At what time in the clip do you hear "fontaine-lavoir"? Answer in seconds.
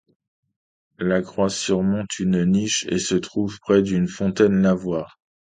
4.07-5.19